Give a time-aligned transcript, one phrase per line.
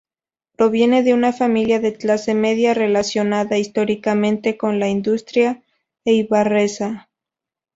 [0.55, 5.61] Proviene de una familia de clase media, relacionada históricamente con la industria
[6.05, 7.07] eibarresa.